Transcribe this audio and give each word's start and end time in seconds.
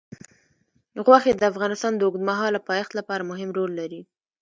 غوښې 1.05 1.31
د 1.35 1.41
افغانستان 1.51 1.93
د 1.95 2.01
اوږدمهاله 2.05 2.59
پایښت 2.69 2.91
لپاره 2.99 3.27
مهم 3.31 3.49
رول 3.57 3.71
لري. 3.79 4.01